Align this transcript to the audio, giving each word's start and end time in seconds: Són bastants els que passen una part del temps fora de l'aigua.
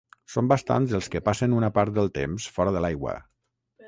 Són 0.35 0.47
bastants 0.51 0.95
els 0.99 1.09
que 1.15 1.19
passen 1.27 1.53
una 1.57 1.69
part 1.75 1.95
del 1.97 2.09
temps 2.15 2.47
fora 2.57 2.73
de 2.77 2.81
l'aigua. 2.87 3.15